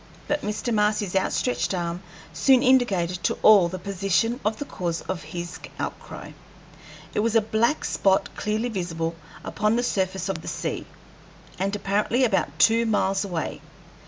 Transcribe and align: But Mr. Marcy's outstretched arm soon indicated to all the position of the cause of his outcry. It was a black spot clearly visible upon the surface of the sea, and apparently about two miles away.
But 0.27 0.41
Mr. 0.41 0.73
Marcy's 0.73 1.15
outstretched 1.15 1.75
arm 1.75 2.01
soon 2.33 2.63
indicated 2.63 3.21
to 3.23 3.37
all 3.43 3.67
the 3.67 3.77
position 3.77 4.39
of 4.43 4.57
the 4.57 4.65
cause 4.65 5.01
of 5.01 5.21
his 5.21 5.59
outcry. 5.77 6.31
It 7.13 7.19
was 7.19 7.35
a 7.35 7.39
black 7.41 7.85
spot 7.85 8.27
clearly 8.35 8.69
visible 8.69 9.13
upon 9.43 9.75
the 9.75 9.83
surface 9.83 10.27
of 10.27 10.41
the 10.41 10.47
sea, 10.47 10.87
and 11.59 11.75
apparently 11.75 12.23
about 12.23 12.57
two 12.57 12.87
miles 12.87 13.23
away. 13.23 13.61